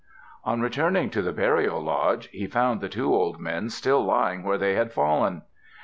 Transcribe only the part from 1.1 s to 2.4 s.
to the burial lodge,